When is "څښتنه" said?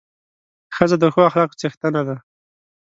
1.59-2.01